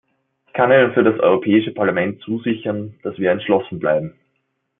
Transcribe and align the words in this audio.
Ich 0.47 0.53
kann 0.53 0.71
Ihnen 0.71 0.95
für 0.95 1.03
das 1.03 1.19
Europäische 1.19 1.69
Parlament 1.75 2.23
zusichern, 2.23 2.95
dass 3.03 3.19
wir 3.19 3.29
entschlossen 3.29 3.77
bleiben. 3.77 4.15